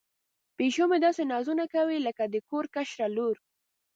[0.57, 3.35] پیشو مې داسې نازونه کوي لکه د کور کشره لور.